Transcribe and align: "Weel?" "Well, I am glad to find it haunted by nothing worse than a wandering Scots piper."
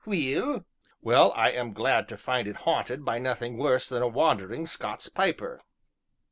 "Weel?" 0.03 0.65
"Well, 1.03 1.31
I 1.35 1.51
am 1.51 1.73
glad 1.73 2.07
to 2.09 2.17
find 2.17 2.47
it 2.47 2.55
haunted 2.65 3.05
by 3.05 3.19
nothing 3.19 3.55
worse 3.59 3.87
than 3.87 4.01
a 4.01 4.07
wandering 4.07 4.65
Scots 4.65 5.07
piper." 5.09 5.61